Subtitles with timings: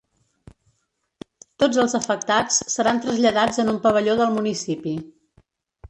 [1.63, 5.01] Tots els afectats seran traslladats en un pavelló del municipi.